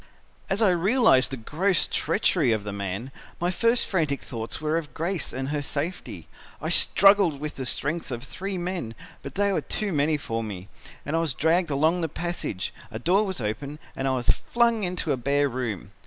"As 0.49 0.63
I 0.63 0.71
realised 0.71 1.29
the 1.29 1.37
gross 1.37 1.87
treachery 1.87 2.51
of 2.51 2.63
the 2.63 2.73
man, 2.73 3.11
my 3.39 3.51
first 3.51 3.85
frantic 3.85 4.19
thoughts 4.23 4.59
were 4.59 4.75
of 4.75 4.95
Grace 4.95 5.31
and 5.31 5.49
her 5.49 5.61
safety. 5.61 6.27
I 6.59 6.69
struggled 6.69 7.39
with 7.39 7.53
the 7.53 7.67
strength 7.67 8.09
of 8.09 8.23
three 8.23 8.57
men, 8.57 8.95
but 9.21 9.35
they 9.35 9.51
were 9.53 9.61
too 9.61 9.91
many 9.91 10.17
for 10.17 10.43
me 10.43 10.69
and 11.05 11.15
I 11.15 11.19
was 11.19 11.35
dragged 11.35 11.69
along 11.69 12.01
the 12.01 12.09
passage, 12.09 12.73
a 12.89 12.97
door 12.97 13.23
was 13.27 13.39
opened 13.39 13.77
and 13.95 14.07
I 14.07 14.11
was 14.15 14.29
flung 14.29 14.81
into 14.81 15.11
a 15.11 15.17
bare 15.17 15.47
room. 15.47 15.91